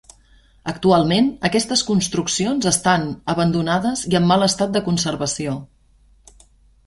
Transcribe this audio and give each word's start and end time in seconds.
Actualment 0.71 1.27
aquestes 1.49 1.83
construccions 1.89 2.69
estan 2.71 3.05
abandonades 3.35 4.03
i 4.13 4.19
en 4.21 4.27
mal 4.31 4.47
estat 4.49 4.75
de 4.79 4.83
conservació. 4.87 5.53